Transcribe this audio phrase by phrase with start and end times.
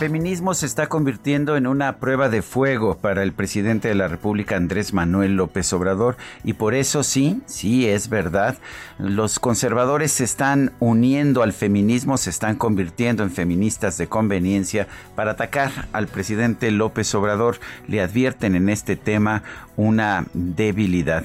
[0.00, 4.56] Feminismo se está convirtiendo en una prueba de fuego para el presidente de la República
[4.56, 8.56] Andrés Manuel López Obrador y por eso sí, sí es verdad,
[8.98, 15.32] los conservadores se están uniendo al feminismo, se están convirtiendo en feministas de conveniencia para
[15.32, 17.60] atacar al presidente López Obrador.
[17.86, 19.42] Le advierten en este tema
[19.76, 21.24] una debilidad.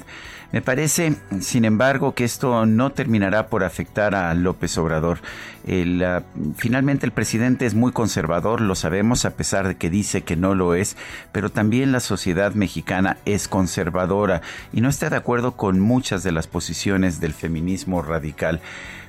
[0.56, 5.20] Me parece, sin embargo, que esto no terminará por afectar a López Obrador.
[5.68, 6.22] Uh,
[6.56, 10.56] finalmente el presidente es muy conservador, lo sabemos, a pesar de que dice que no
[10.56, 10.98] lo es,
[11.32, 14.42] pero también la sociedad mexicana es conservadora
[14.74, 18.62] y no está de acuerdo con muchas de las posiciones del feminismo radical.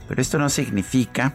[0.08, 1.34] Pero esto no significa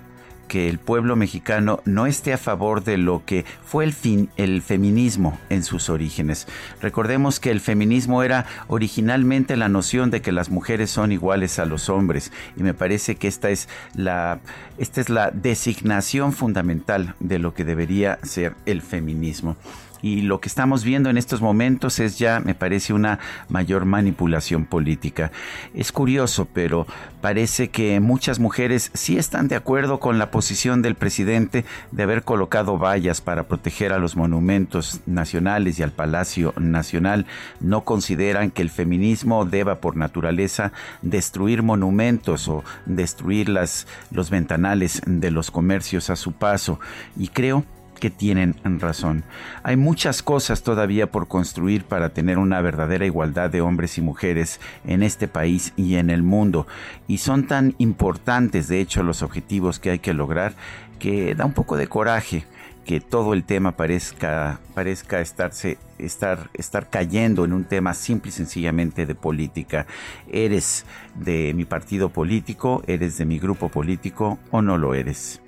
[0.52, 4.62] que el pueblo mexicano no esté a favor de lo que fue el, fin, el
[4.62, 6.46] feminismo en sus orígenes.
[6.82, 11.66] Recordemos que el feminismo era originalmente la noción de que las mujeres son iguales a
[11.66, 14.42] los hombres y me parece que esta es la,
[14.78, 19.56] esta es la designación fundamental de lo que debería ser el feminismo
[20.02, 24.66] y lo que estamos viendo en estos momentos es ya, me parece, una mayor manipulación
[24.66, 25.32] política.
[25.74, 26.88] Es curioso, pero
[27.22, 32.24] parece que muchas mujeres sí están de acuerdo con la posición del presidente de haber
[32.24, 37.26] colocado vallas para proteger a los monumentos nacionales y al Palacio Nacional.
[37.60, 45.02] No consideran que el feminismo deba por naturaleza destruir monumentos o destruir las, los ventanales
[45.06, 46.80] de los comercios a su paso.
[47.18, 47.66] Y creo
[48.02, 49.24] que tienen razón.
[49.64, 54.60] Hay muchas cosas todavía por construir para tener una verdadera igualdad de hombres y mujeres
[54.86, 56.68] en este país y en el mundo.
[57.08, 60.54] Y son tan importantes, de hecho, los objetivos que hay que lograr,
[61.00, 62.46] que da un poco de coraje
[62.86, 68.32] que todo el tema parezca, parezca estarse, estar, estar cayendo en un tema simple y
[68.32, 69.86] sencillamente de política.
[70.28, 72.82] ¿Eres de mi partido político?
[72.88, 75.42] ¿Eres de mi grupo político o no lo eres?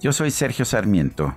[0.00, 1.36] Yo soy Sergio Sarmiento